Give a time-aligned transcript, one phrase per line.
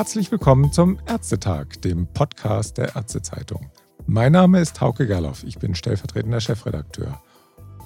[0.00, 3.70] Herzlich willkommen zum Ärztetag, dem Podcast der Ärztezeitung.
[4.06, 7.20] Mein Name ist Hauke Gerloff, ich bin stellvertretender Chefredakteur.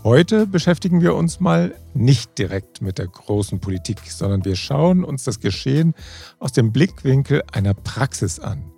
[0.04, 5.24] Heute beschäftigen wir uns mal nicht direkt mit der großen Politik, sondern wir schauen uns
[5.24, 5.92] das Geschehen
[6.38, 8.70] aus dem Blickwinkel einer Praxis an.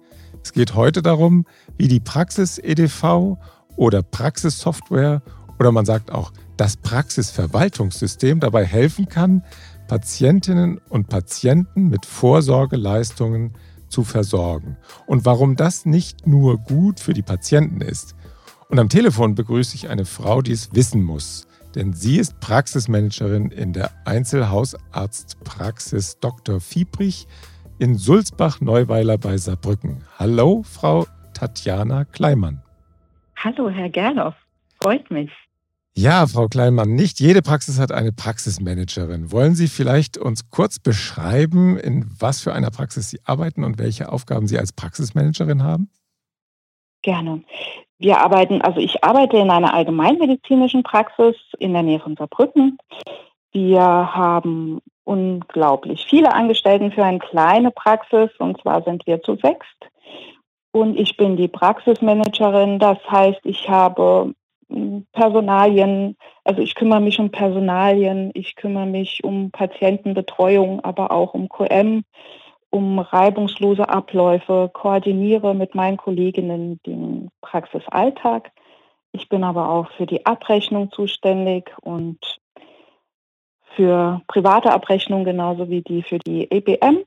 [0.42, 1.44] Es geht heute darum,
[1.76, 3.36] wie die Praxis-EDV
[3.76, 5.20] oder Praxissoftware
[5.58, 9.42] oder man sagt auch das Praxisverwaltungssystem dabei helfen kann,
[9.86, 13.54] Patientinnen und Patienten mit Vorsorgeleistungen
[13.88, 14.76] zu versorgen
[15.06, 18.14] und warum das nicht nur gut für die Patienten ist,
[18.68, 21.46] und am Telefon begrüße ich eine Frau, die es wissen muss.
[21.74, 26.60] Denn sie ist Praxismanagerin in der Einzelhausarztpraxis Dr.
[26.60, 27.28] Fiebrich
[27.78, 30.02] in Sulzbach-Neuweiler bei Saarbrücken.
[30.18, 32.62] Hallo, Frau Tatjana Kleimann.
[33.36, 34.34] Hallo, Herr Gerloff.
[34.82, 35.30] Freut mich.
[35.98, 39.32] Ja, Frau Kleinmann, nicht jede Praxis hat eine Praxismanagerin.
[39.32, 44.12] Wollen Sie vielleicht uns kurz beschreiben, in was für einer Praxis Sie arbeiten und welche
[44.12, 45.88] Aufgaben Sie als Praxismanagerin haben?
[47.00, 47.42] Gerne.
[47.98, 52.76] Wir arbeiten, also ich arbeite in einer allgemeinmedizinischen Praxis in der Nähe von Saarbrücken.
[53.52, 59.88] Wir haben unglaublich viele Angestellten für eine kleine Praxis und zwar sind wir zu sechst.
[60.72, 64.34] Und ich bin die Praxismanagerin, das heißt, ich habe
[65.12, 71.48] Personalien, also ich kümmere mich um Personalien, ich kümmere mich um Patientenbetreuung, aber auch um
[71.48, 72.04] QM
[72.70, 78.50] um reibungslose Abläufe, koordiniere mit meinen Kolleginnen den Praxisalltag.
[79.12, 82.18] Ich bin aber auch für die Abrechnung zuständig und
[83.74, 87.04] für private Abrechnung genauso wie die für die EBM.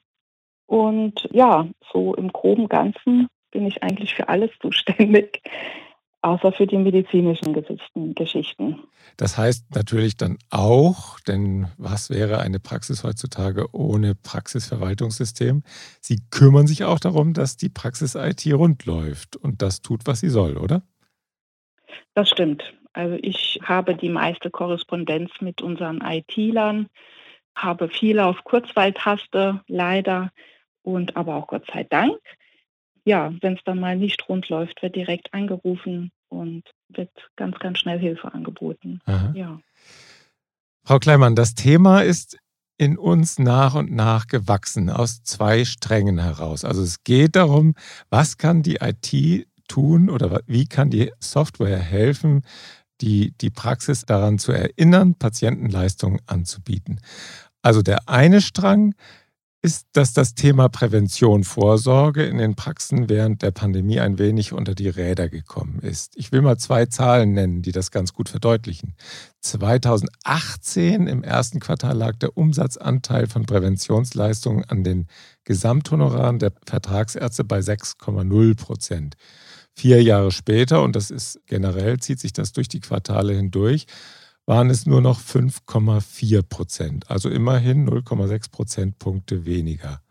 [0.65, 5.41] Und ja, so im groben Ganzen bin ich eigentlich für alles zuständig
[6.21, 7.53] außer für die medizinischen
[8.13, 8.83] Geschichten.
[9.17, 15.63] Das heißt natürlich dann auch, denn was wäre eine Praxis heutzutage ohne Praxisverwaltungssystem?
[16.01, 20.29] Sie kümmern sich auch darum, dass die Praxis-IT rund läuft und das tut, was sie
[20.29, 20.81] soll, oder?
[22.13, 22.63] Das stimmt.
[22.93, 26.87] Also ich habe die meiste Korrespondenz mit unseren IT-Lern,
[27.55, 30.31] habe viel auf Kurzwahltaste, leider,
[30.81, 32.17] und aber auch Gott sei Dank
[33.09, 37.79] ja, wenn es dann mal nicht rund läuft, wird direkt angerufen und wird ganz, ganz
[37.79, 39.01] schnell Hilfe angeboten.
[39.33, 39.59] Ja.
[40.83, 42.37] Frau Kleimann, das Thema ist
[42.77, 46.63] in uns nach und nach gewachsen, aus zwei Strängen heraus.
[46.63, 47.75] Also es geht darum,
[48.09, 52.41] was kann die IT tun oder wie kann die Software helfen,
[53.01, 57.01] die, die Praxis daran zu erinnern, Patientenleistungen anzubieten.
[57.61, 58.95] Also der eine Strang
[59.61, 64.73] ist, dass das Thema Prävention, Vorsorge in den Praxen während der Pandemie ein wenig unter
[64.73, 66.13] die Räder gekommen ist.
[66.15, 68.95] Ich will mal zwei Zahlen nennen, die das ganz gut verdeutlichen.
[69.41, 75.07] 2018 im ersten Quartal lag der Umsatzanteil von Präventionsleistungen an den
[75.43, 79.15] Gesamthonoraren der Vertragsärzte bei 6,0 Prozent.
[79.75, 83.87] Vier Jahre später, und das ist generell, zieht sich das durch die Quartale hindurch,
[84.49, 90.01] waren es nur noch 5,4 Prozent, also immerhin 0,6 Prozentpunkte weniger.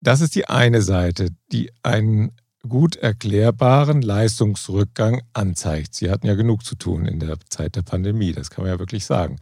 [0.00, 2.32] Das ist die eine Seite, die einen
[2.66, 5.94] gut erklärbaren Leistungsrückgang anzeigt.
[5.94, 8.78] Sie hatten ja genug zu tun in der Zeit der Pandemie, das kann man ja
[8.78, 9.36] wirklich sagen.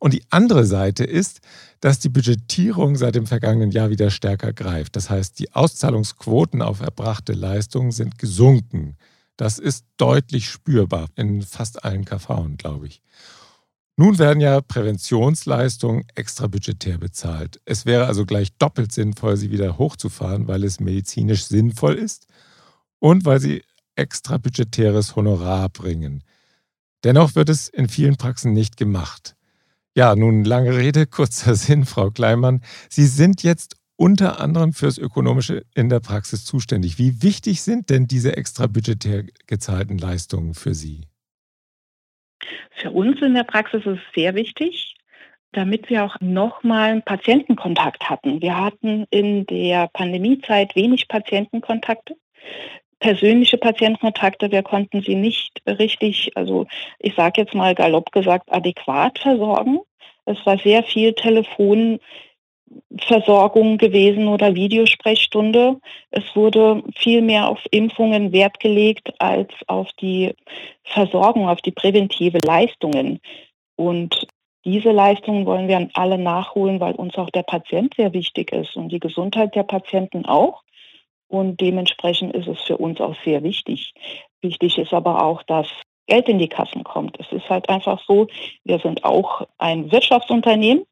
[0.00, 1.40] Und die andere Seite ist,
[1.80, 4.96] dass die Budgetierung seit dem vergangenen Jahr wieder stärker greift.
[4.96, 8.96] Das heißt, die Auszahlungsquoten auf erbrachte Leistungen sind gesunken.
[9.38, 13.02] Das ist deutlich spürbar in fast allen KV, glaube ich.
[13.96, 17.60] Nun werden ja Präventionsleistungen extrabudgetär bezahlt.
[17.64, 22.26] Es wäre also gleich doppelt sinnvoll, sie wieder hochzufahren, weil es medizinisch sinnvoll ist
[22.98, 23.62] und weil sie
[23.94, 26.24] extrabudgetäres Honorar bringen.
[27.04, 29.36] Dennoch wird es in vielen Praxen nicht gemacht.
[29.94, 32.62] Ja, nun lange Rede, kurzer Sinn, Frau Kleimann.
[32.88, 36.98] Sie sind jetzt unter anderem fürs Ökonomische in der Praxis zuständig.
[36.98, 41.02] Wie wichtig sind denn diese extrabudgetär gezahlten Leistungen für Sie?
[42.70, 44.94] Für uns in der Praxis ist es sehr wichtig,
[45.52, 48.40] damit wir auch nochmal einen Patientenkontakt hatten.
[48.40, 52.14] Wir hatten in der Pandemiezeit wenig Patientenkontakte
[53.00, 56.66] persönliche Patientenkontakte, wir konnten sie nicht richtig, also
[56.98, 59.78] ich sage jetzt mal galopp gesagt, adäquat versorgen.
[60.24, 62.00] Es war sehr viel Telefon,
[63.00, 65.80] Versorgung gewesen oder Videosprechstunde.
[66.10, 70.34] Es wurde viel mehr auf Impfungen Wert gelegt als auf die
[70.84, 73.20] Versorgung, auf die präventive Leistungen.
[73.76, 74.26] Und
[74.64, 78.90] diese Leistungen wollen wir alle nachholen, weil uns auch der Patient sehr wichtig ist und
[78.90, 80.62] die Gesundheit der Patienten auch.
[81.28, 83.92] Und dementsprechend ist es für uns auch sehr wichtig.
[84.40, 85.68] Wichtig ist aber auch, dass
[86.06, 87.18] Geld in die Kassen kommt.
[87.20, 88.28] Es ist halt einfach so,
[88.64, 90.84] wir sind auch ein Wirtschaftsunternehmen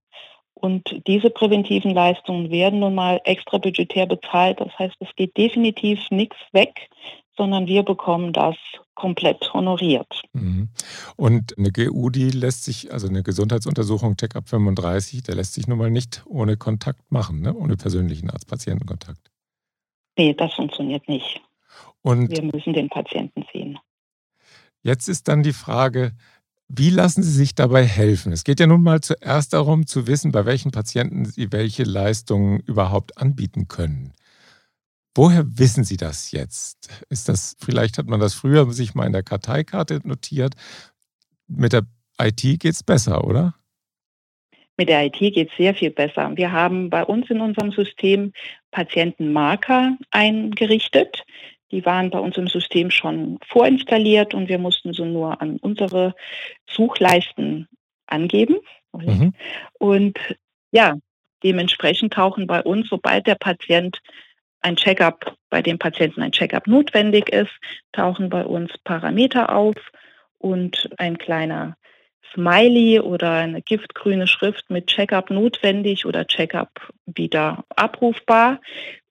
[0.58, 4.58] Und diese präventiven Leistungen werden nun mal extra budgetär bezahlt.
[4.58, 6.88] Das heißt, es geht definitiv nichts weg,
[7.36, 8.56] sondern wir bekommen das
[8.94, 10.22] komplett honoriert.
[10.32, 10.70] Mhm.
[11.16, 15.76] Und eine GU, die lässt sich, also eine Gesundheitsuntersuchung Check-up 35, der lässt sich nun
[15.76, 17.54] mal nicht ohne Kontakt machen, ne?
[17.54, 19.30] ohne persönlichen Arzt-Patienten-Kontakt.
[20.16, 21.42] Nee, das funktioniert nicht.
[22.00, 23.78] Und wir müssen den Patienten sehen.
[24.82, 26.12] Jetzt ist dann die Frage,
[26.68, 28.32] wie lassen Sie sich dabei helfen?
[28.32, 32.60] Es geht ja nun mal zuerst darum zu wissen, bei welchen Patienten Sie welche Leistungen
[32.60, 34.12] überhaupt anbieten können.
[35.14, 37.04] Woher wissen Sie das jetzt?
[37.08, 40.54] Ist das, vielleicht hat man das früher sich mal in der Karteikarte notiert.
[41.46, 41.86] Mit der
[42.20, 43.54] IT geht es besser, oder?
[44.76, 46.32] Mit der IT geht es sehr viel besser.
[46.36, 48.32] Wir haben bei uns in unserem System
[48.72, 51.24] Patientenmarker eingerichtet.
[51.70, 56.14] Die waren bei uns im System schon vorinstalliert und wir mussten sie nur an unsere
[56.68, 57.68] Suchleisten
[58.06, 58.56] angeben.
[58.92, 59.32] Mhm.
[59.78, 60.18] Und
[60.70, 60.94] ja,
[61.42, 64.00] dementsprechend tauchen bei uns, sobald der Patient
[64.60, 67.52] ein Checkup, bei dem Patienten ein Checkup notwendig ist,
[67.92, 69.76] tauchen bei uns Parameter auf
[70.38, 71.76] und ein kleiner
[72.32, 78.60] Smiley oder eine giftgrüne Schrift mit Checkup notwendig oder Checkup wieder abrufbar.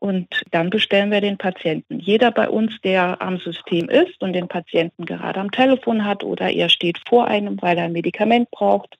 [0.05, 1.99] Und dann bestellen wir den Patienten.
[1.99, 6.51] Jeder bei uns, der am System ist und den Patienten gerade am Telefon hat oder
[6.51, 8.99] er steht vor einem, weil er ein Medikament braucht,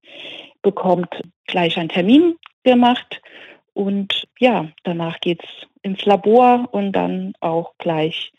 [0.64, 3.22] bekommt gleich einen Termin gemacht.
[3.74, 8.32] Und ja, danach geht es ins Labor und dann auch gleich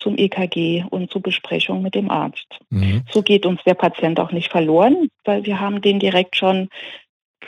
[0.00, 2.58] zum EKG und zur Besprechung mit dem Arzt.
[2.70, 3.04] Mhm.
[3.12, 6.68] So geht uns der Patient auch nicht verloren, weil wir haben den direkt schon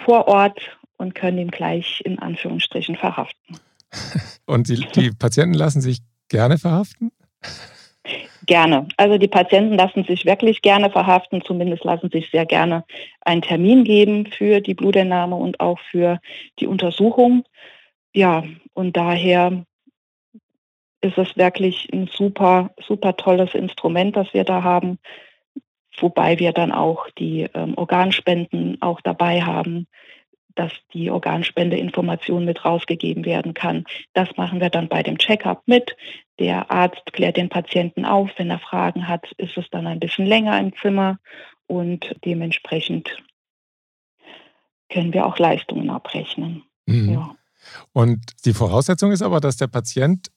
[0.04, 3.58] vor Ort und können ihn gleich in Anführungsstrichen verhaften.
[4.46, 7.12] Und die, die Patienten lassen sich gerne verhaften?
[8.46, 8.88] Gerne.
[8.96, 12.84] Also die Patienten lassen sich wirklich gerne verhaften, zumindest lassen sich sehr gerne
[13.20, 16.20] einen Termin geben für die Blutentnahme und auch für
[16.58, 17.44] die Untersuchung.
[18.12, 18.42] Ja,
[18.74, 19.64] und daher
[21.00, 24.98] ist es wirklich ein super, super tolles Instrument, das wir da haben,
[25.98, 29.86] wobei wir dann auch die ähm, Organspenden auch dabei haben,
[30.54, 33.84] dass die Organspendeinformation mit rausgegeben werden kann.
[34.12, 35.96] Das machen wir dann bei dem Checkup mit.
[36.38, 38.30] Der Arzt klärt den Patienten auf.
[38.36, 41.18] Wenn er Fragen hat, ist es dann ein bisschen länger im Zimmer
[41.66, 43.22] und dementsprechend
[44.90, 46.64] können wir auch Leistungen abrechnen.
[46.86, 47.12] Mhm.
[47.12, 47.36] Ja.
[47.92, 50.30] Und die Voraussetzung ist aber, dass der Patient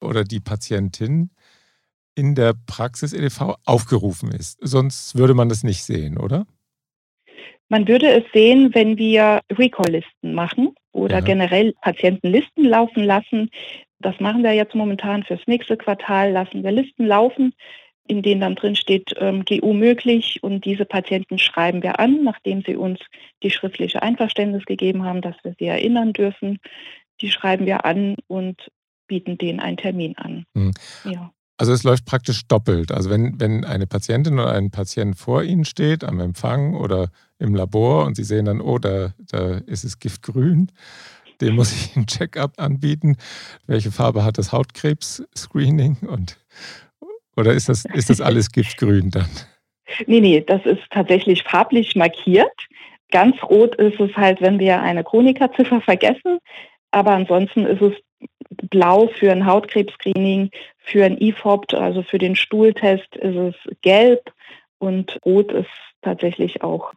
[0.00, 1.30] oder die Patientin
[2.14, 4.58] in der Praxis EDV aufgerufen ist.
[4.60, 6.46] Sonst würde man das nicht sehen, oder?
[7.70, 11.20] Man würde es sehen, wenn wir Recall-Listen machen oder ja.
[11.20, 13.48] generell Patientenlisten laufen lassen.
[14.00, 17.54] Das machen wir jetzt momentan fürs nächste Quartal, lassen wir Listen laufen,
[18.08, 22.62] in denen dann drin steht ähm, GU möglich und diese Patienten schreiben wir an, nachdem
[22.62, 22.98] sie uns
[23.44, 26.58] die schriftliche Einverständnis gegeben haben, dass wir sie erinnern dürfen.
[27.20, 28.68] Die schreiben wir an und
[29.06, 30.44] bieten denen einen Termin an.
[30.54, 30.72] Mhm.
[31.04, 31.30] Ja.
[31.60, 32.90] Also es läuft praktisch doppelt.
[32.90, 37.54] Also wenn, wenn eine Patientin oder ein Patient vor Ihnen steht, am Empfang oder im
[37.54, 40.72] Labor und Sie sehen dann, oh, da, da ist es giftgrün,
[41.42, 43.18] dem muss ich einen Check-up anbieten.
[43.66, 45.98] Welche Farbe hat das Hautkrebs-Screening?
[47.36, 49.28] oder ist das, ist das alles giftgrün dann?
[50.06, 52.48] Nee, nee, das ist tatsächlich farblich markiert.
[53.10, 56.38] Ganz rot ist es halt, wenn wir eine Chronika-Ziffer vergessen.
[56.90, 57.92] Aber ansonsten ist es
[58.70, 60.50] blau für ein Hautkrebs-Screening,
[60.90, 64.32] für ein IFOP, also für den Stuhltest ist es gelb
[64.78, 65.70] und rot ist
[66.02, 66.92] tatsächlich auch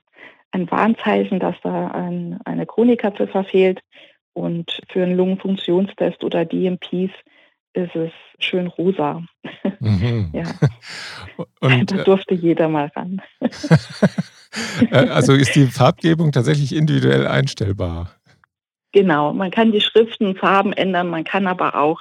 [0.51, 3.81] ein Warnzeichen, dass da ein, eine Chronika-Ziffer fehlt.
[4.33, 7.11] Und für einen Lungenfunktionstest oder DMPs
[7.73, 9.21] ist es schön rosa.
[9.79, 10.29] Mhm.
[10.33, 10.43] ja.
[11.59, 13.21] Und, da äh, durfte jeder mal ran.
[14.91, 18.11] Äh, also ist die Farbgebung tatsächlich individuell einstellbar?
[18.93, 21.99] Genau, man kann die Schriften, Farben ändern, man kann aber auch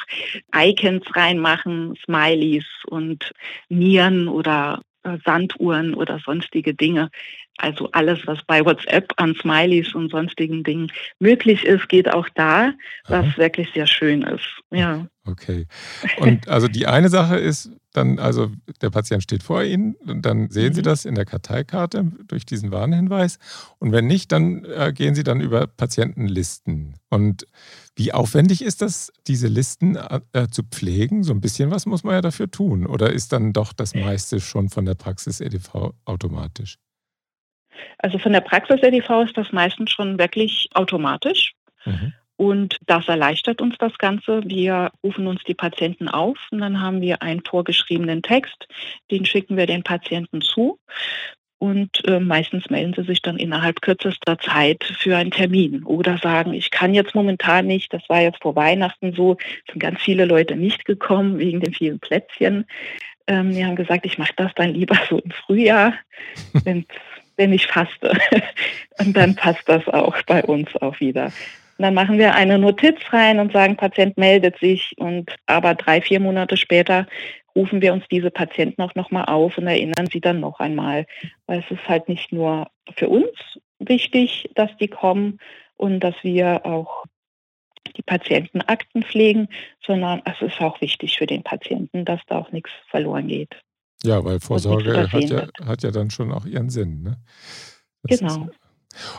[0.55, 3.33] Icons reinmachen, Smileys und
[3.71, 7.11] Nieren oder äh, Sanduhren oder sonstige Dinge.
[7.59, 10.91] Also alles, was bei WhatsApp an Smileys und sonstigen Dingen
[11.21, 12.73] möglich ist, geht auch da,
[13.07, 13.37] was Aha.
[13.37, 14.45] wirklich sehr schön ist.
[14.71, 15.07] Ja.
[15.25, 15.67] Okay.
[16.19, 20.51] Und also die eine Sache ist dann, also der Patient steht vor Ihnen und dann
[20.51, 20.75] sehen mhm.
[20.75, 23.39] Sie das in der Karteikarte durch diesen Warnhinweis.
[23.79, 26.95] Und wenn nicht, dann äh, gehen Sie dann über Patientenlisten.
[27.11, 27.47] Und
[27.95, 29.97] wie aufwendig ist das, diese Listen
[30.33, 31.23] äh, zu pflegen?
[31.23, 32.87] So ein bisschen was muss man ja dafür tun.
[32.87, 36.79] Oder ist dann doch das meiste schon von der Praxis EDV automatisch?
[37.99, 41.53] Also von der Praxis EDV ist das meistens schon wirklich automatisch.
[41.85, 42.13] Mhm.
[42.37, 44.43] Und das erleichtert uns das Ganze.
[44.45, 48.67] Wir rufen uns die Patienten auf und dann haben wir einen vorgeschriebenen Text,
[49.11, 50.79] den schicken wir den Patienten zu.
[51.59, 56.53] und äh, meistens melden sie sich dann innerhalb kürzester Zeit für einen Termin oder sagen,
[56.55, 59.37] ich kann jetzt momentan nicht, das war jetzt vor Weihnachten so,
[59.71, 62.67] sind ganz viele Leute nicht gekommen wegen den vielen Plätzchen.
[63.29, 65.95] Ähm, die haben gesagt, ich mache das dann lieber so im Frühjahr,
[66.65, 66.85] wenn,
[67.37, 68.17] wenn ich faste.
[68.99, 71.27] und dann passt das auch bei uns auch wieder.
[71.79, 76.01] Und dann machen wir eine Notiz rein und sagen, Patient meldet sich und aber drei,
[76.01, 77.07] vier Monate später
[77.55, 81.07] rufen wir uns diese Patienten auch nochmal auf und erinnern sie dann noch einmal.
[81.47, 83.31] Weil es ist halt nicht nur für uns
[83.79, 85.39] wichtig, dass die kommen
[85.77, 87.05] und dass wir auch
[87.97, 89.49] die Patientenakten pflegen,
[89.85, 93.55] sondern es ist auch wichtig für den Patienten, dass da auch nichts verloren geht.
[94.05, 97.03] Ja, weil Vorsorge hat ja, hat ja dann schon auch ihren Sinn.
[97.03, 97.19] Ne?
[98.05, 98.47] genau.
[98.47, 98.63] Ist,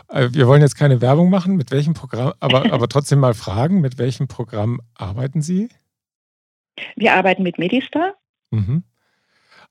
[0.09, 3.81] äh, wir wollen jetzt keine Werbung machen, mit welchem Programm, aber, aber trotzdem mal fragen,
[3.81, 5.69] mit welchem Programm arbeiten Sie?
[6.95, 8.15] Wir arbeiten mit Medistar.
[8.51, 8.83] Mhm.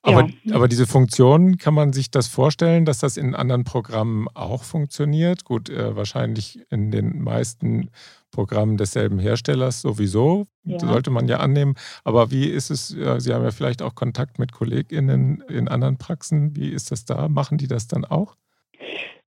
[0.04, 0.56] Aber, ja.
[0.56, 5.44] aber diese Funktion, kann man sich das vorstellen, dass das in anderen Programmen auch funktioniert?
[5.44, 7.90] Gut, äh, wahrscheinlich in den meisten
[8.32, 10.78] Programmen desselben Herstellers sowieso, ja.
[10.80, 11.76] sollte man ja annehmen.
[12.02, 16.56] Aber wie ist es, Sie haben ja vielleicht auch Kontakt mit KollegInnen in anderen Praxen.
[16.56, 17.28] Wie ist das da?
[17.28, 18.36] Machen die das dann auch?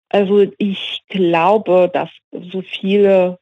[0.10, 3.39] Also ich glaube, dass so viele,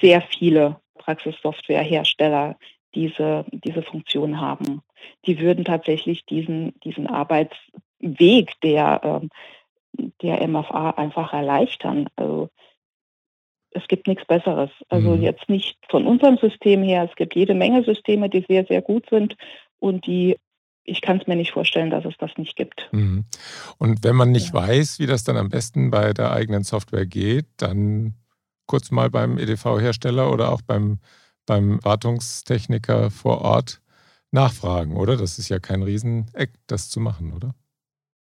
[0.00, 2.56] sehr viele Praxissoftwarehersteller
[2.94, 4.82] diese, diese Funktion haben.
[5.26, 9.30] Die würden tatsächlich diesen, diesen Arbeitsweg der, ähm,
[10.22, 12.08] der MFA einfach erleichtern.
[12.16, 12.50] Also
[13.76, 14.70] es gibt nichts Besseres.
[14.88, 15.22] Also mhm.
[15.22, 17.06] jetzt nicht von unserem System her.
[17.08, 19.36] Es gibt jede Menge Systeme, die sehr, sehr gut sind
[19.78, 20.36] und die
[20.88, 22.88] ich kann es mir nicht vorstellen, dass es das nicht gibt.
[22.92, 23.24] Mhm.
[23.76, 24.54] Und wenn man nicht ja.
[24.54, 28.14] weiß, wie das dann am besten bei der eigenen Software geht, dann
[28.66, 31.00] kurz mal beim EDV-Hersteller oder auch beim
[31.46, 33.80] beim Wartungstechniker vor Ort
[34.32, 35.16] nachfragen, oder?
[35.16, 37.54] Das ist ja kein Rieseneck, das zu machen, oder?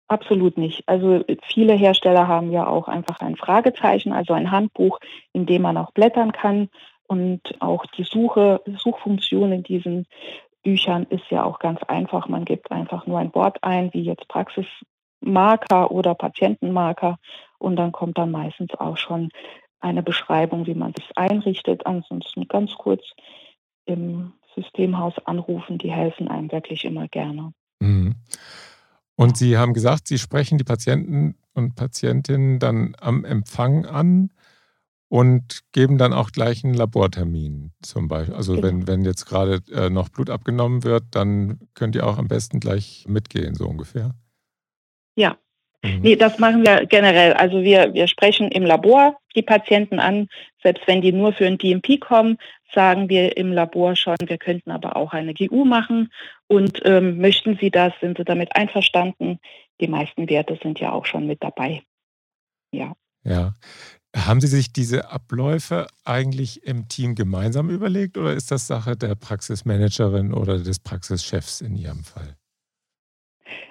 [0.09, 0.85] Absolut nicht.
[0.87, 5.01] Also viele Hersteller haben ja auch einfach ein Fragezeichen, also ein Handbuch,
[5.33, 6.69] in dem man auch blättern kann.
[7.09, 10.07] Und auch die Suche, Suchfunktion in diesen
[10.63, 12.29] Büchern ist ja auch ganz einfach.
[12.29, 17.19] Man gibt einfach nur ein Wort ein, wie jetzt Praxismarker oder Patientenmarker.
[17.59, 19.31] Und dann kommt dann meistens auch schon
[19.81, 21.85] eine Beschreibung, wie man es einrichtet.
[21.85, 23.03] Ansonsten ganz kurz
[23.87, 27.53] im Systemhaus anrufen, die helfen einem wirklich immer gerne.
[27.81, 28.15] Mhm.
[29.17, 34.31] Und Sie haben gesagt, Sie sprechen die Patienten und Patientinnen dann am Empfang an
[35.09, 38.35] und geben dann auch gleich einen Labortermin zum Beispiel.
[38.35, 38.67] Also genau.
[38.67, 42.61] wenn, wenn jetzt gerade äh, noch Blut abgenommen wird, dann könnt ihr auch am besten
[42.61, 44.15] gleich mitgehen, so ungefähr.
[45.15, 45.39] Ja,
[45.87, 46.01] Mhm.
[46.03, 47.33] Nee, das machen wir generell.
[47.35, 50.29] Also wir, wir sprechen im Labor die Patienten an.
[50.63, 52.39] Selbst wenn die nur für ein DMP kommen,
[52.73, 56.11] sagen wir im Labor schon, wir könnten aber auch eine GU machen.
[56.49, 59.41] Und ähm, möchten Sie das, sind Sie damit einverstanden?
[59.81, 61.83] Die meisten Werte sind ja auch schon mit dabei.
[62.73, 62.93] Ja.
[63.25, 63.55] Ja.
[64.17, 69.15] Haben Sie sich diese Abläufe eigentlich im Team gemeinsam überlegt oder ist das Sache der
[69.15, 72.37] Praxismanagerin oder des Praxischefs in Ihrem Fall?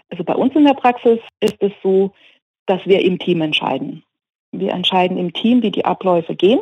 [0.10, 2.14] Also bei uns in der Praxis ist es so,
[2.68, 4.04] dass wir im Team entscheiden.
[4.52, 6.62] Wir entscheiden im Team, wie die Abläufe gehen.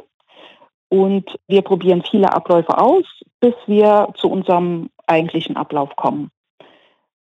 [0.89, 3.03] Und wir probieren viele Abläufe aus,
[3.39, 6.29] bis wir zu unserem eigentlichen Ablauf kommen.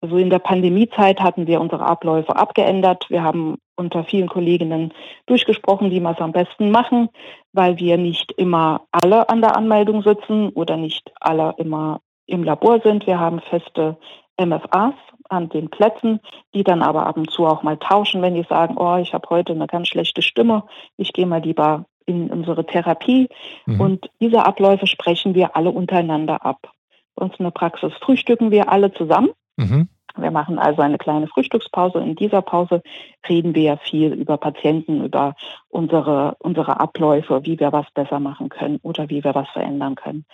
[0.01, 3.07] Also in der Pandemiezeit hatten wir unsere Abläufe abgeändert.
[3.09, 4.93] Wir haben unter vielen Kolleginnen
[5.27, 7.09] durchgesprochen, wie wir es am besten machen,
[7.53, 12.81] weil wir nicht immer alle an der Anmeldung sitzen oder nicht alle immer im Labor
[12.83, 13.07] sind.
[13.07, 13.97] Wir haben feste
[14.39, 14.95] MFAs
[15.31, 16.21] an den Plätzen,
[16.55, 19.29] die dann aber ab und zu auch mal tauschen, wenn die sagen, oh, ich habe
[19.31, 20.65] heute eine ganz schlechte Stimme,
[20.99, 23.29] ich gehe mal lieber in unsere Therapie.
[23.67, 23.81] Mhm.
[23.81, 26.71] Und diese Abläufe sprechen wir alle untereinander ab.
[27.15, 29.31] Bei uns in der Praxis frühstücken wir alle zusammen.
[29.57, 29.89] Mhm.
[30.17, 31.99] Wir machen also eine kleine Frühstückspause.
[31.99, 32.83] In dieser Pause
[33.29, 35.35] reden wir ja viel über Patienten, über
[35.69, 40.25] unsere, unsere Abläufe, wie wir was besser machen können oder wie wir was verändern können.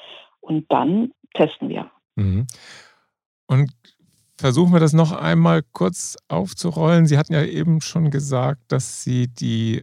[0.41, 1.91] Und dann testen wir.
[2.17, 2.47] Mhm.
[3.47, 3.71] Und
[4.37, 7.07] versuchen wir das noch einmal kurz aufzurollen.
[7.07, 9.83] Sie hatten ja eben schon gesagt, dass Sie die,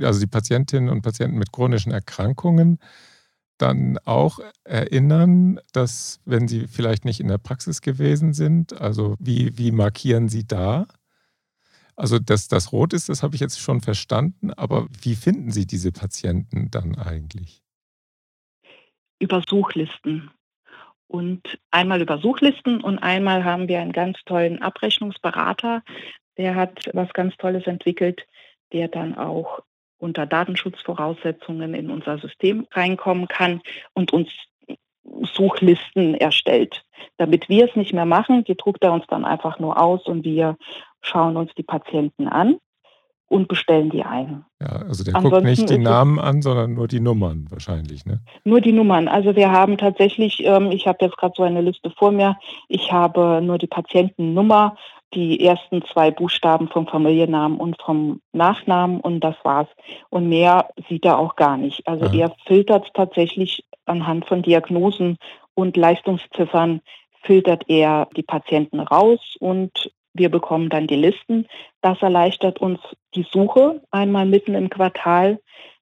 [0.00, 2.78] also die Patientinnen und Patienten mit chronischen Erkrankungen
[3.60, 9.56] dann auch erinnern, dass wenn sie vielleicht nicht in der Praxis gewesen sind, also wie,
[9.58, 10.86] wie markieren Sie da?
[11.96, 15.66] Also, dass das rot ist, das habe ich jetzt schon verstanden, aber wie finden Sie
[15.66, 17.62] diese Patienten dann eigentlich?
[19.18, 20.30] Über Suchlisten
[21.08, 25.82] und einmal über Suchlisten und einmal haben wir einen ganz tollen Abrechnungsberater,
[26.38, 28.26] der hat was ganz Tolles entwickelt,
[28.72, 29.60] der dann auch
[30.00, 33.60] unter Datenschutzvoraussetzungen in unser System reinkommen kann
[33.94, 34.28] und uns
[35.34, 36.82] Suchlisten erstellt.
[37.16, 40.24] Damit wir es nicht mehr machen, die druckt er uns dann einfach nur aus und
[40.24, 40.56] wir
[41.00, 42.58] schauen uns die Patienten an
[43.28, 44.44] und bestellen die ein.
[44.60, 48.20] Ja, also der Ansonsten guckt nicht die Namen an, sondern nur die Nummern wahrscheinlich, ne?
[48.44, 49.06] Nur die Nummern.
[49.06, 52.36] Also wir haben tatsächlich, ähm, ich habe jetzt gerade so eine Liste vor mir,
[52.68, 54.76] ich habe nur die Patientennummer,
[55.14, 59.68] die ersten zwei Buchstaben vom Familiennamen und vom Nachnamen und das war's.
[60.08, 61.86] Und mehr sieht er auch gar nicht.
[61.86, 62.14] Also Aha.
[62.14, 65.16] er filtert tatsächlich anhand von Diagnosen
[65.54, 66.80] und Leistungsziffern
[67.22, 71.46] filtert er die Patienten raus und wir bekommen dann die Listen.
[71.82, 72.80] Das erleichtert uns
[73.14, 75.40] die Suche einmal mitten im Quartal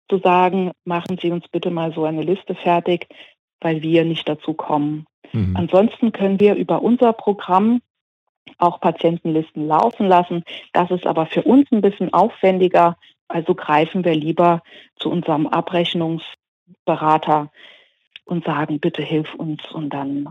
[0.08, 3.06] zu sagen, machen Sie uns bitte mal so eine Liste fertig,
[3.60, 5.06] weil wir nicht dazu kommen.
[5.32, 5.56] Mhm.
[5.56, 7.80] Ansonsten können wir über unser Programm
[8.58, 10.44] auch Patientenlisten laufen lassen.
[10.72, 12.96] Das ist aber für uns ein bisschen aufwendiger.
[13.28, 14.62] Also greifen wir lieber
[14.96, 17.50] zu unserem Abrechnungsberater
[18.24, 20.28] und sagen, bitte hilf uns und dann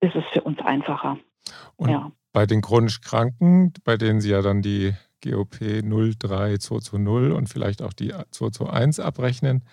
[0.00, 1.18] ist es für uns einfacher.
[1.76, 2.12] Und ja.
[2.32, 7.92] bei den chronisch Kranken, bei denen Sie ja dann die GOP 03220 und vielleicht auch
[7.92, 9.64] die 221 abrechnen,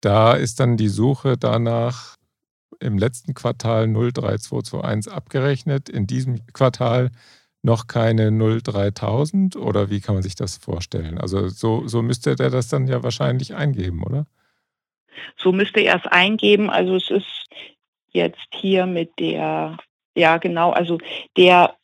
[0.00, 2.15] da ist dann die Suche danach
[2.80, 7.10] im letzten Quartal 03221 abgerechnet, in diesem Quartal
[7.62, 11.18] noch keine 03000 oder wie kann man sich das vorstellen?
[11.18, 14.26] Also so, so müsste der das dann ja wahrscheinlich eingeben, oder?
[15.36, 16.70] So müsste er es eingeben.
[16.70, 17.46] Also es ist
[18.08, 19.76] jetzt hier mit der,
[20.14, 20.98] ja genau, also
[21.36, 21.74] der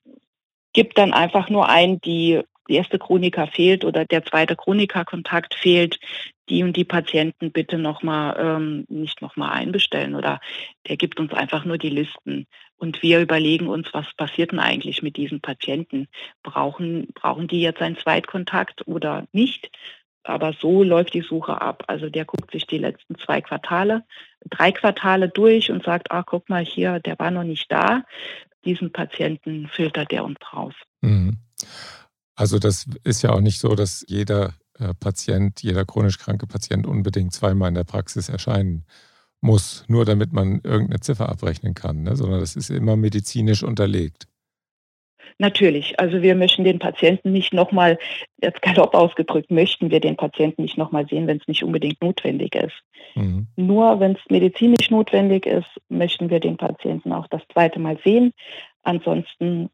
[0.73, 5.99] gibt dann einfach nur ein, die, erste Chronika fehlt oder der zweite Chronika-Kontakt fehlt,
[6.53, 10.39] die und die Patienten bitte nochmal, ähm, nicht nochmal einbestellen oder
[10.87, 12.47] der gibt uns einfach nur die Listen.
[12.77, 16.09] Und wir überlegen uns, was passiert denn eigentlich mit diesen Patienten?
[16.43, 19.71] Brauchen, brauchen die jetzt einen Zweitkontakt oder nicht?
[20.25, 21.85] Aber so läuft die Suche ab.
[21.87, 24.05] Also der guckt sich die letzten zwei Quartale,
[24.51, 28.05] drei Quartale durch und sagt, ah, guck mal hier, der war noch nicht da.
[28.65, 30.75] Diesen Patienten filtert der uns raus.
[31.01, 31.39] Mhm.
[32.35, 34.55] Also das ist ja auch nicht so, dass jeder
[35.01, 38.85] Patient, jeder chronisch kranke Patient unbedingt zweimal in der Praxis erscheinen
[39.41, 42.17] muss, nur damit man irgendeine Ziffer abrechnen kann, ne?
[42.17, 44.29] sondern das ist immer medizinisch unterlegt.
[45.39, 47.99] Natürlich, also wir möchten den Patienten nicht nochmal,
[48.41, 52.55] jetzt galopp ausgedrückt, möchten wir den Patienten nicht nochmal sehen, wenn es nicht unbedingt notwendig
[52.55, 52.77] ist.
[53.15, 53.49] Mhm.
[53.57, 58.33] Nur wenn es medizinisch notwendig ist, möchten wir den Patienten auch das zweite Mal sehen.
[58.83, 59.71] Ansonsten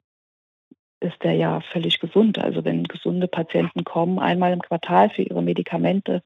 [1.00, 2.38] ist er ja völlig gesund.
[2.38, 6.22] Also wenn gesunde Patienten kommen, einmal im Quartal für ihre Medikamente,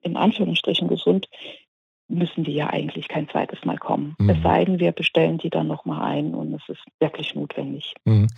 [0.00, 1.28] in Anführungsstrichen gesund,
[2.08, 4.16] müssen die ja eigentlich kein zweites Mal kommen.
[4.18, 4.30] Mhm.
[4.30, 7.94] Es sei denn, wir bestellen die dann nochmal ein und es ist wirklich notwendig.
[8.04, 8.28] Mhm.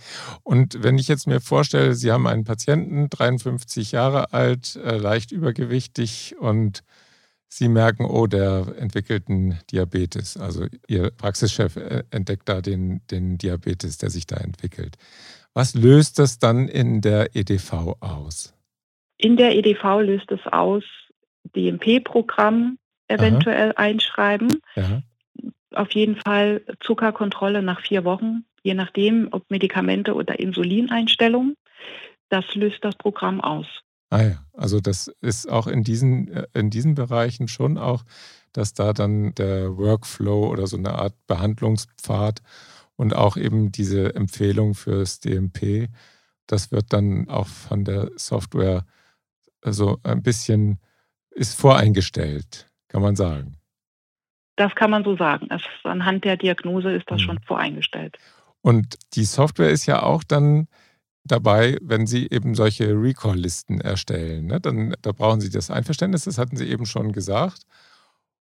[0.43, 5.31] Und wenn ich jetzt mir vorstelle, Sie haben einen Patienten, 53 Jahre alt, äh, leicht
[5.31, 6.83] übergewichtig und
[7.47, 10.37] Sie merken, oh, der entwickelt einen Diabetes.
[10.37, 14.97] Also Ihr Praxischef äh, entdeckt da den, den Diabetes, der sich da entwickelt.
[15.53, 18.53] Was löst das dann in der EDV aus?
[19.17, 20.83] In der EDV löst es aus
[21.55, 23.77] DMP-Programm, eventuell Aha.
[23.77, 24.61] einschreiben.
[24.75, 25.01] Ja.
[25.73, 31.55] Auf jeden Fall Zuckerkontrolle nach vier Wochen, je nachdem, ob Medikamente oder Insulineinstellung.
[32.29, 33.67] Das löst das Programm aus.
[34.09, 38.03] Ah ja, also das ist auch in diesen, äh, in diesen Bereichen schon auch,
[38.51, 42.41] dass da dann der Workflow oder so eine Art Behandlungspfad
[42.95, 45.89] und auch eben diese Empfehlung fürs DMP,
[46.47, 48.85] das wird dann auch von der Software
[49.63, 50.79] so ein bisschen
[51.31, 53.57] ist voreingestellt kann man sagen.
[54.57, 55.47] Das kann man so sagen.
[55.49, 57.25] Es, anhand der Diagnose ist das mhm.
[57.25, 58.17] schon voreingestellt.
[58.61, 60.67] Und die Software ist ja auch dann
[61.23, 64.47] dabei, wenn Sie eben solche Recall-Listen erstellen.
[64.47, 64.59] Ne?
[64.59, 67.63] Dann, da brauchen Sie das Einverständnis, das hatten Sie eben schon gesagt.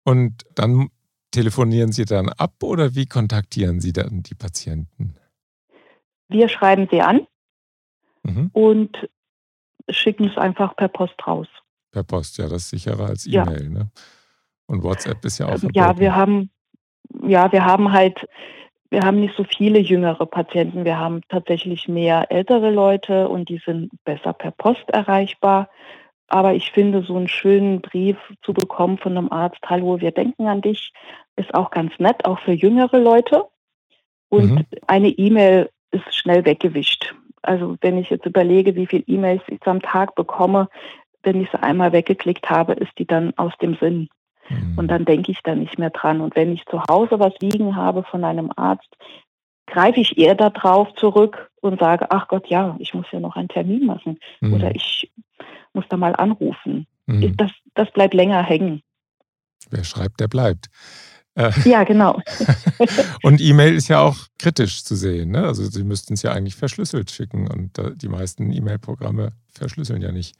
[0.04, 0.90] Und dann
[1.36, 5.16] telefonieren Sie dann ab oder wie kontaktieren Sie dann die Patienten?
[6.28, 7.26] Wir schreiben sie an
[8.22, 8.50] mhm.
[8.54, 9.08] und
[9.90, 11.46] schicken es einfach per Post raus.
[11.92, 13.64] Per Post, ja, das ist sicherer als E-Mail.
[13.64, 13.68] Ja.
[13.68, 13.90] Ne?
[14.66, 15.74] Und WhatsApp ist ja auch verboten.
[15.74, 16.50] Ja, wir haben,
[17.22, 18.26] ja, wir haben halt,
[18.88, 20.86] wir haben nicht so viele jüngere Patienten.
[20.86, 25.68] Wir haben tatsächlich mehr ältere Leute und die sind besser per Post erreichbar.
[26.28, 30.46] Aber ich finde, so einen schönen Brief zu bekommen von einem Arzt, hallo, wir denken
[30.48, 30.92] an dich,
[31.36, 33.44] ist auch ganz nett, auch für jüngere Leute.
[34.28, 34.66] Und mhm.
[34.86, 37.14] eine E-Mail ist schnell weggewischt.
[37.42, 40.68] Also wenn ich jetzt überlege, wie viele E-Mails ich am Tag bekomme,
[41.22, 44.08] wenn ich sie einmal weggeklickt habe, ist die dann aus dem Sinn.
[44.48, 44.78] Mhm.
[44.78, 46.20] Und dann denke ich da nicht mehr dran.
[46.20, 48.88] Und wenn ich zu Hause was liegen habe von einem Arzt,
[49.66, 53.48] greife ich eher darauf zurück und sage, ach Gott, ja, ich muss ja noch einen
[53.48, 54.54] Termin machen mhm.
[54.54, 55.10] oder ich
[55.72, 56.86] muss da mal anrufen.
[57.06, 57.36] Mhm.
[57.36, 58.82] Das, das bleibt länger hängen.
[59.70, 60.68] Wer schreibt, der bleibt.
[61.36, 62.20] Äh, ja, genau.
[63.22, 65.30] und E-Mail ist ja auch kritisch zu sehen.
[65.32, 65.44] Ne?
[65.44, 70.34] Also Sie müssten es ja eigentlich verschlüsselt schicken und die meisten E-Mail-Programme verschlüsseln ja nicht.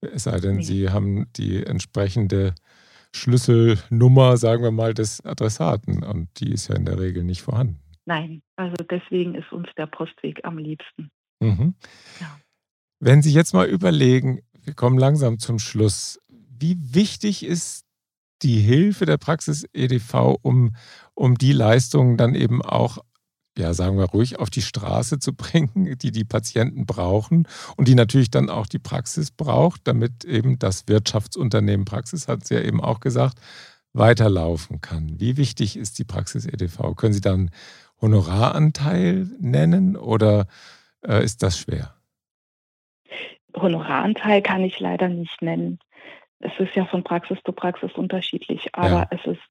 [0.00, 0.62] Es sei denn, nee.
[0.62, 2.54] Sie haben die entsprechende
[3.12, 7.80] Schlüsselnummer, sagen wir mal, des Adressaten und die ist ja in der Regel nicht vorhanden.
[8.04, 11.10] Nein, also deswegen ist uns der Postweg am liebsten.
[11.40, 11.74] Mhm.
[12.20, 12.38] Ja.
[13.00, 17.83] Wenn Sie jetzt mal überlegen, wir kommen langsam zum Schluss, wie wichtig ist
[18.44, 20.76] die Hilfe der Praxis EDV, um,
[21.14, 22.98] um die Leistungen dann eben auch
[23.56, 27.94] ja, sagen wir ruhig, auf die Straße zu bringen, die die Patienten brauchen und die
[27.94, 32.80] natürlich dann auch die Praxis braucht, damit eben das Wirtschaftsunternehmen Praxis, hat sie ja eben
[32.80, 33.38] auch gesagt,
[33.92, 35.20] weiterlaufen kann.
[35.20, 36.96] Wie wichtig ist die Praxis EDV?
[36.96, 37.50] Können Sie dann
[38.00, 40.46] Honoraranteil nennen oder
[41.06, 41.94] äh, ist das schwer?
[43.56, 45.78] Honoraranteil kann ich leider nicht nennen.
[46.44, 49.06] Es ist ja von Praxis zu Praxis unterschiedlich, aber ja.
[49.10, 49.42] es ist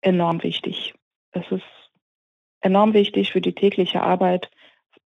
[0.00, 0.94] enorm wichtig.
[1.30, 1.62] Es ist
[2.60, 4.50] enorm wichtig für die tägliche Arbeit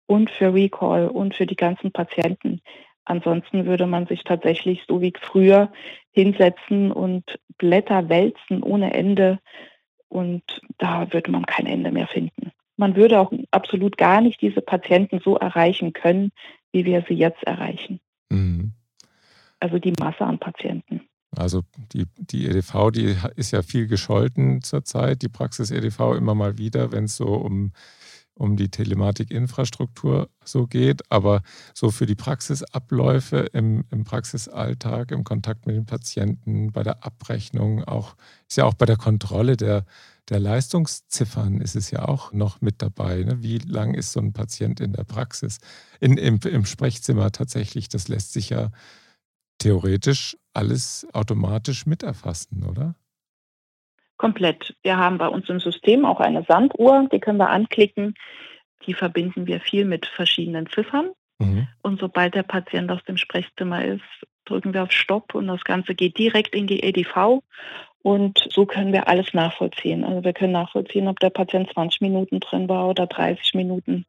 [0.06, 2.62] und für Recall und für die ganzen Patienten.
[3.04, 5.72] Ansonsten würde man sich tatsächlich so wie früher
[6.12, 9.40] hinsetzen und Blätter wälzen ohne Ende
[10.08, 10.44] und
[10.78, 12.54] da würde man kein Ende mehr finden.
[12.78, 16.32] Man würde auch absolut gar nicht diese Patienten so erreichen können,
[16.72, 18.00] wie wir sie jetzt erreichen.
[18.30, 18.72] Mhm.
[19.60, 21.02] Also die Masse an Patienten.
[21.36, 26.58] Also die, die EDV, die ist ja viel gescholten zurzeit, die Praxis EDV immer mal
[26.58, 27.72] wieder, wenn es so um,
[28.36, 31.12] um die Telematikinfrastruktur so geht.
[31.12, 31.41] Aber
[31.74, 37.84] so für die Praxisabläufe im, im Praxisalltag, im Kontakt mit den Patienten, bei der Abrechnung,
[37.84, 38.15] auch
[38.48, 39.86] ist ja auch bei der Kontrolle der,
[40.30, 43.24] der Leistungsziffern ist es ja auch noch mit dabei.
[43.24, 43.43] Ne?
[43.43, 45.58] Wie lang ist so ein Patient in der Praxis?
[46.00, 48.72] In, im, Im Sprechzimmer tatsächlich, das lässt sich ja
[49.63, 52.95] theoretisch alles automatisch miterfassen, oder?
[54.17, 54.76] Komplett.
[54.84, 58.13] Wir haben bei uns im System auch eine Sanduhr, die können wir anklicken.
[58.86, 61.12] Die verbinden wir viel mit verschiedenen Ziffern.
[61.39, 61.67] Mhm.
[61.82, 64.04] Und sobald der Patient aus dem Sprechzimmer ist,
[64.45, 67.41] drücken wir auf Stopp und das Ganze geht direkt in die EDV.
[68.02, 70.04] Und so können wir alles nachvollziehen.
[70.04, 74.06] Also wir können nachvollziehen, ob der Patient 20 Minuten drin war oder 30 Minuten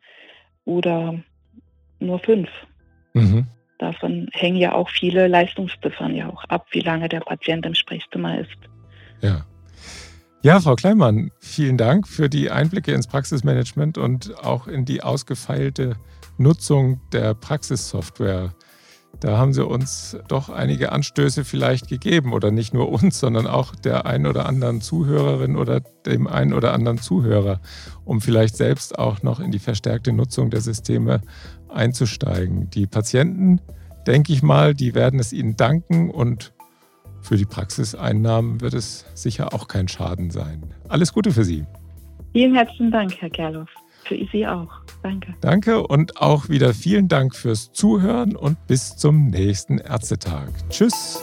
[0.65, 1.23] oder
[2.01, 2.51] nur fünf.
[3.13, 3.47] Mhm.
[3.85, 8.39] Davon hängen ja auch viele Leistungsziffern ja auch ab, wie lange der Patient im Sprechzimmer
[8.41, 8.57] ist.
[9.21, 9.45] Ja.
[10.43, 15.97] Ja, Frau Kleinmann, vielen Dank für die Einblicke ins Praxismanagement und auch in die ausgefeilte
[16.39, 18.55] Nutzung der Praxissoftware.
[19.21, 23.75] Da haben Sie uns doch einige Anstöße vielleicht gegeben oder nicht nur uns, sondern auch
[23.75, 27.61] der ein oder anderen Zuhörerin oder dem einen oder anderen Zuhörer,
[28.05, 31.21] um vielleicht selbst auch noch in die verstärkte Nutzung der Systeme
[31.69, 32.71] einzusteigen.
[32.71, 33.61] Die Patienten,
[34.07, 36.53] denke ich mal, die werden es Ihnen danken und
[37.21, 40.63] für die Praxiseinnahmen wird es sicher auch kein Schaden sein.
[40.89, 41.65] Alles Gute für Sie.
[42.33, 43.71] Vielen herzlichen Dank, Herr Kerloff.
[44.05, 44.69] Für Sie auch.
[45.03, 45.35] Danke.
[45.41, 50.49] Danke und auch wieder vielen Dank fürs Zuhören und bis zum nächsten Ärztetag.
[50.71, 51.23] Tschüss.